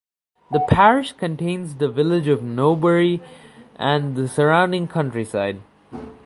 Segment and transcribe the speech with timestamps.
[0.49, 3.21] The parish contains the village of Norbury
[3.75, 5.61] and the surrounding countryside.